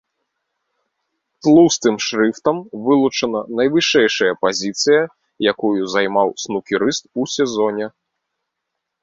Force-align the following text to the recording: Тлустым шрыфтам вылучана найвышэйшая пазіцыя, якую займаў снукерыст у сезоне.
Тлустым 1.41 1.95
шрыфтам 2.05 2.57
вылучана 2.87 3.41
найвышэйшая 3.59 4.31
пазіцыя, 4.47 5.01
якую 5.53 5.75
займаў 5.93 6.27
снукерыст 6.47 7.03
у 7.19 7.29
сезоне. 7.37 7.87